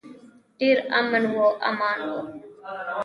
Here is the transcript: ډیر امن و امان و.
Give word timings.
ډیر 0.59 0.77
امن 0.99 1.23
و 1.33 1.37
امان 1.69 1.99
و. 2.11 2.13